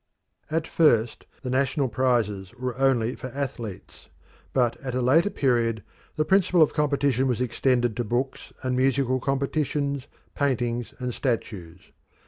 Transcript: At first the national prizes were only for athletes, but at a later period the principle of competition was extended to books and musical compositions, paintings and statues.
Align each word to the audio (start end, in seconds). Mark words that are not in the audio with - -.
At 0.49 0.65
first 0.65 1.27
the 1.43 1.51
national 1.51 1.87
prizes 1.87 2.55
were 2.55 2.75
only 2.79 3.13
for 3.13 3.27
athletes, 3.27 4.07
but 4.51 4.75
at 4.81 4.95
a 4.95 4.99
later 4.99 5.29
period 5.29 5.83
the 6.15 6.25
principle 6.25 6.63
of 6.63 6.73
competition 6.73 7.27
was 7.27 7.39
extended 7.39 7.95
to 7.97 8.03
books 8.03 8.51
and 8.63 8.75
musical 8.75 9.19
compositions, 9.19 10.07
paintings 10.33 10.91
and 10.97 11.13
statues. 11.13 11.91